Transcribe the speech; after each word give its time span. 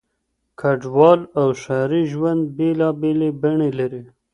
کډوال 0.59 1.21
او 1.39 1.47
ښاري 1.61 2.03
ژوند 2.11 2.41
بېلابېلې 2.57 3.29
بڼې 3.41 3.69
لري. 3.79 4.03